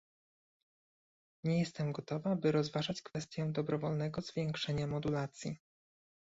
[1.43, 5.59] Nie jestem gotowa, by rozważać kwestię dobrowolnego zwiększenia modulacji